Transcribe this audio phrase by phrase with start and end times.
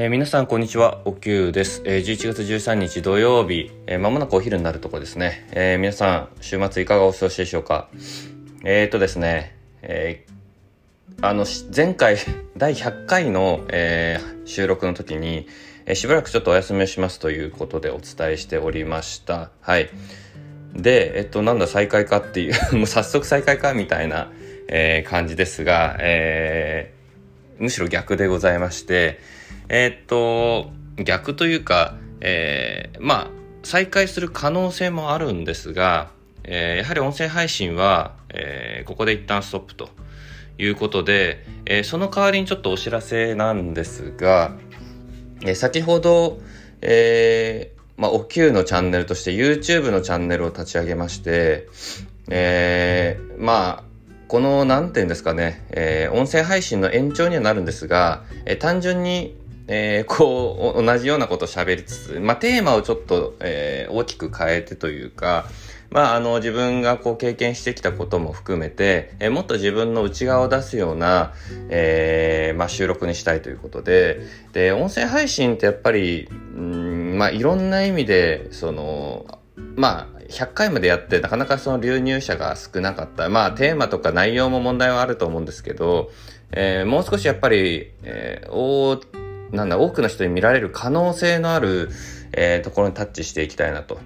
[0.00, 1.82] えー、皆さんこんにちは、おきゅうです。
[1.84, 5.48] えー、11月13日土曜日、えー、もなくお昼になるとこですね。
[5.50, 7.88] えー、皆さん、週末いかがお過ごしでしょうか？
[8.64, 11.44] えーとですね、えー、あの、
[11.74, 12.16] 前回、
[12.56, 15.48] 第100回の、えー、収録の時に、
[15.84, 19.50] えー、しばらくちょっとお休みをしますということでお伝えしておりました。
[19.60, 19.90] はい。
[20.76, 24.30] で、えっと、なんだ再開かっていう もう早速再開かみたいな、
[24.68, 29.18] えー、感じですが、えー、むしろ逆でございまして、
[29.68, 30.70] えー、っと、
[31.02, 33.30] 逆というか、えー、まあ、
[33.62, 36.10] 再開する可能性もあるんですが、
[36.44, 39.90] えー、やはり音声配信は、えー、ここで一旦ストップと
[40.56, 44.56] いうことで、えー、その代わりにちょっとお知らせなんですが、
[45.42, 46.40] えー、先ほど、
[46.80, 51.68] えー、まあ、お給のチャンネルとして YouTube のチャンネルを立ち上げまして、
[52.30, 53.84] えー、まあ、
[54.28, 59.37] この、なんていうんですかね、えー、音声配信の延長にはなるんですが、えー、単純に
[59.68, 65.46] えー、こう、同じようなことを喋りつつ、まあ、テーマをちょっと、えー、大きく変えてというか、
[65.90, 71.34] まあ、あの、自分がこう経験してきたことも含めて、えー、もっと自分の内側を出すような、
[71.68, 74.20] えー、まあ、収録にしたいということで、
[74.52, 79.26] で、音声配信ってやっぱり、うん、まあ、いろんな意味で、その、
[79.76, 83.28] まあ、100回までやってなかなかその流入者が少なかった。
[83.28, 86.10] まあ、テーマとか内容も問題はあると思うんですけど、
[86.52, 88.50] えー、もう少しやっぱり、えー、
[89.52, 91.90] なんだ、多くの人に見られる可能性のある、
[92.32, 93.98] えー、ところにタッチしていきたいなと。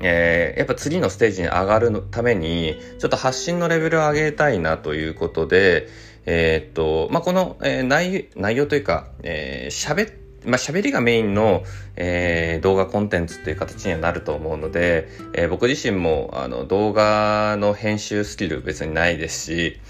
[0.00, 5.88] えー、やっぱ次のステージに上がるために、ちょっと発信のレベルを上げたいなということで、
[6.26, 11.62] えー、っと、まあ、この、えー、内内容というか、えー、喋まあ、喋りがメインの、
[11.94, 19.80] えー、動画コンテンツっていう形にはなると思うので、えー、僕自身もあの動画の編集スキル別にないですし、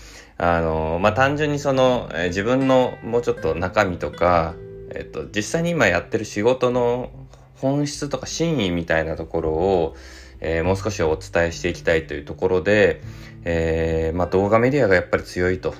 [0.42, 4.56] あの、まあ、単純にその、えー、自分のもうちょっと中身とか、
[4.92, 7.12] えっ、と、実際に今やってる仕事の
[7.54, 9.96] 本質とか真意みたいなところを、
[10.40, 13.02] えー、もう少しお伝えしていきたいというところで、
[13.44, 15.76] えー、まあ、動画メディアがやっぱり強いと。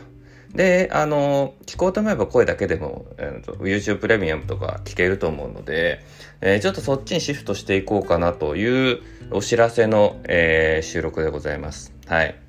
[0.55, 6.05] で、あの、聞こうと思えば声だけでも、えー、YouTube プレミアムとか聞けると思うので、
[6.41, 9.01] えー、ちょっとそっちにシフトしていこうかなという
[9.33, 11.93] お知らせの、え、収録でございます。
[12.07, 12.42] はい。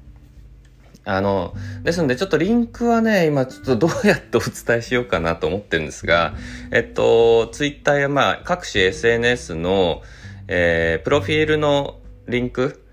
[1.06, 1.54] あの、
[1.84, 6.34] ですのでちょっとリンクはね、今ちょっとどうやってお伝えしようかなと思ってるんですが、
[6.72, 10.02] えっと、ツイッターやまあ各種 SNS の、
[10.48, 12.84] えー、プロフィールのリンク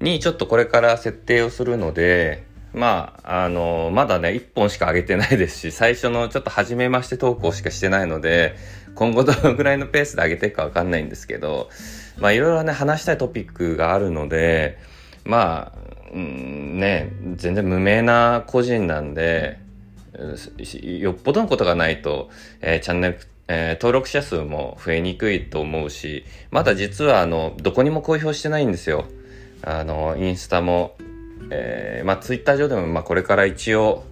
[0.00, 8.54] にちょっとこれから設定をするので、まあ、あの、まだね、1本しか上げてないですし、最初のちょっと初めまして投稿しかしてないので、
[8.94, 11.70] 今後どのぐらいのペースで上げていくかわかんないんですけど、
[12.18, 14.78] まあいろいろね、話したいトピックがあるので、
[15.26, 19.58] まあ、うんね全然無名な個人なんで
[20.82, 22.30] よっぽどのことがないと、
[22.62, 29.04] えー、チャンネル、えー、登録者数も増えにくいと思うしまだ実はあのどこにも公表してないんですよ。
[29.62, 30.96] あのインスタも、
[31.50, 34.04] えー、まあツイッター上でも、まあ、これから一応、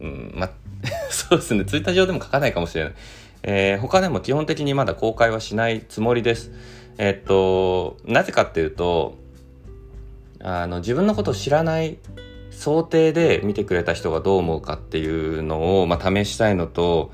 [0.00, 0.50] うんまあ、
[1.10, 2.94] そうですねツイッター上でも書かないかもしれない、
[3.42, 6.50] えー、他でも基本的にまだ公開はしないつもりです。
[6.96, 9.18] えー、っとなぜかっていうと
[10.44, 11.96] あの自分のことを知らない
[12.50, 17.10] 想定で見てくれた人がどう思うかっていうのを、まあ、試したいのと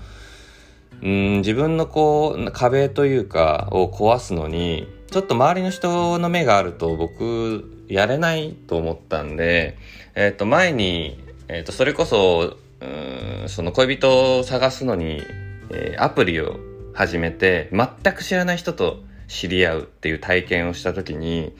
[1.00, 9.78] うん自分のこう壁というかを壊すのにちょっと周りの人の目があると僕やれないと思ったんで、
[10.14, 15.22] え、ー、と前に、え、ー、とそれこそうんその恋人を探すのに、
[15.70, 16.58] えー、アプリを
[16.94, 21.54] 始めて全く知らない人と知り合うっていう体験をした時に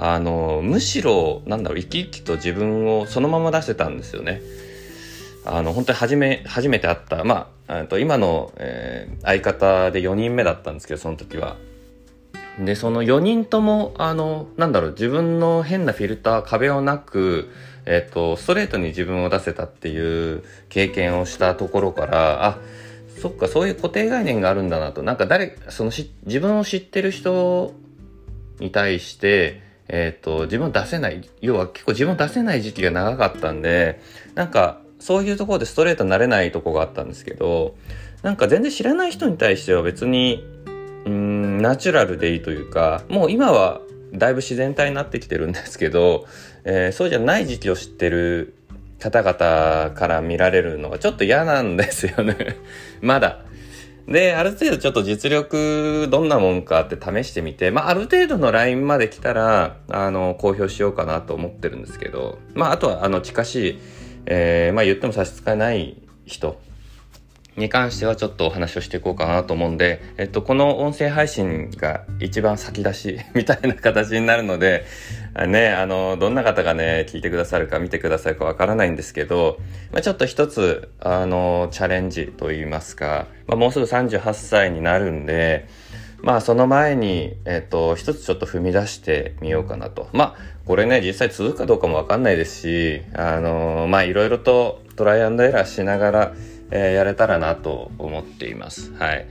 [0.00, 4.40] あの、むしろ、なんだろう、生き生きと自分をそのまま出せたんですよね。
[5.44, 11.56] あの、本当に初め、初めて会った、まあ、と今の、えー、相方で4人目だったんですけど、その時は。
[12.60, 17.50] で、その4人とも、あの、なんだろう、自分の変なフィルター、壁をなく、
[17.84, 22.58] えっ、ー、と、ストレートに自分を出せたっていう経験をしたところから、あ、
[23.20, 25.02] そっか、そういう固定概念があるんだなと。
[25.02, 27.72] なんか誰、そのし、自分を知ってる人
[28.60, 34.00] に対して、えっ、ー、と、自分を出せない、要は結構自分を出せない時期が長かったんで、
[34.34, 37.76] なんか、そういうところでストレートになれないとこがあったんですけど、
[38.22, 40.44] なんか全然知らない人に対しては別に、
[41.04, 43.80] うん、ナチュラルでいいというか、もう今は
[44.12, 46.26] だいぶ自然体になってきてるんですけど、
[46.64, 48.54] えー、そうじゃない時期を知ってる
[48.98, 52.56] 方々から見られるのがちょっと嫌なんですよね
[53.00, 53.44] まだ。
[54.08, 63.78] で、ある程度ちょっと実力どんなもんかって試してみて、まあ、ある程度のラインまで来たら、あの、公表しようかなと思ってるんですけど、まあ、あとは、あの、近しい、
[64.24, 66.58] えー、まあ、言っても差し支えない人
[67.58, 74.86] に関してはちょっとお話をしていこうかなと思うんで、えっと、この音声配信が一番先出しみたいな形になるので、
[75.46, 79.58] ね、あの、どんな方がね、聞いてくださるか見てくださるかわからないんですけど、
[79.92, 85.68] まあ、ちょっと一つ、あの、チャレンジといいますか、まあ、もうすぐ38歳になるんで、
[86.20, 90.08] まあその前に、えっ、と、一つちょっと踏み出してみようかなと。
[90.12, 96.32] まあ、これね、実際続くかどうかもわかんないですし、あのまあいろいろとトライアンドエラーしながら、
[96.70, 98.92] えー、やれたらなと思っています。
[98.94, 99.26] はい。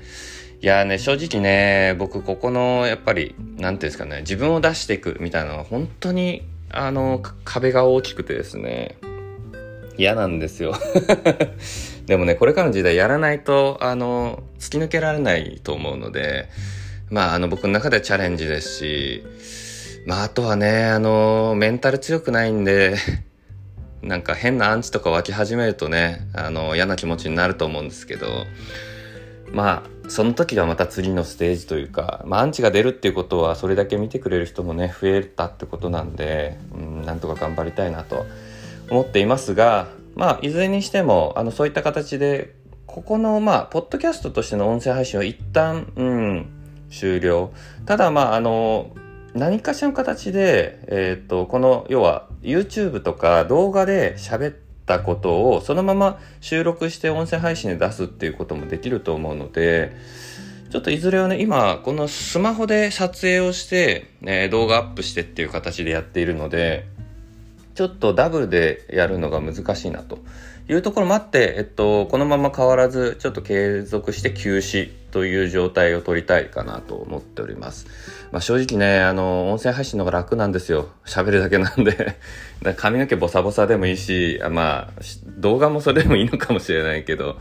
[0.59, 8.97] いやね、正直ね、僕ここの、やっぱり、なんていうんですかね、自分を出していくみたいなのは本当に、あの、壁が大きくてですね、
[9.97, 10.73] 嫌なんですよ。
[12.07, 16.49] でもね、これからの時代やらないと、あの、突き抜けられないと思うので、
[17.09, 19.23] まあ、あの、僕の中ではチャレンジですし、
[20.07, 22.95] まあ、あとはね、あの、メンタル強くないんで、
[24.01, 28.45] なんか変なアンチとか湧き始めるとね、あの、嫌な気持ちになると思うんですけど、
[29.51, 38.25] まあ、その時はまた次のステージというか、まあ、アンチが出るっていうことは、それだけ見てくれる人もね、増えたってことなんで、うん、なんとか頑張りたいなと
[38.89, 42.55] 思っていますが、まあ、いずれにしても、あの、そういった形で、
[42.85, 46.47] ここの、まあ、ポッドキャストとしての音声配信は一旦、うん、
[46.89, 47.51] 終了。
[47.85, 48.95] ただ、まあ、あの、
[49.33, 59.95] 何かしらの形で、えっ、と、この、要は、YouTube とか動画で喋ってたことをそのまま収録して音声配信で出すっていうこともできると思うので、
[60.71, 66.85] ちょっといずれはね、今、このスマホで撮影をして、ね、動画アップしてっていう形でやっているので、
[67.75, 70.19] ちょっとダブルでやるのが難しいなと
[70.67, 77.87] いうところもあって、えっと、このまま変わらず、ちょっと継続して休止という状態を取りたいかなと思っております。
[78.31, 80.89] まあ、正直ね、あの、音声配信の方が楽なんですよ。
[81.07, 82.17] 喋るだけなんで
[82.77, 85.01] 髪の毛ボサボサでもいいし、まあ、
[85.39, 87.39] 動画もそれでもいいのかもしれないけど、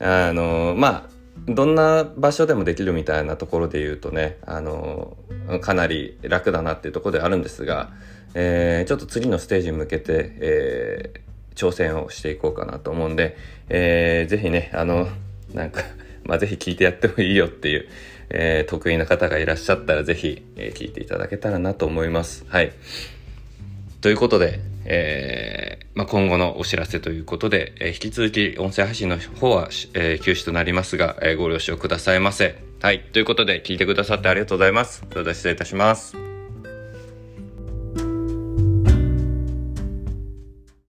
[0.00, 5.16] あの、まあ、どんな場所でもできるみたいなところで言うとね、あの、
[5.62, 7.88] かなり楽だなっていうところであるんですが、
[8.34, 13.38] えー、ちょっと次のステージに向けて、えー、挑戦をしていこうかなと思うんで、
[13.70, 15.08] えー、ぜひね、あの、
[15.54, 15.80] なんか
[16.24, 17.88] まあ、ぜひ聞いてやってもいいよっていう、
[18.30, 22.44] えー、得意な方がいらっしゃったらぜひ、えー、聞いていただけたらなと思います。
[22.48, 22.72] はい。
[24.00, 32.58] ということで、えー、まあ、今後のお知らせということで、えー、引き続き音声配信の方は、えー、休止となりますが、えご了承くださいませ。
[32.80, 33.00] はい。
[33.00, 35.04] ということで、聞いてくださってありがとうございます。
[35.10, 36.27] それでは失礼いたします。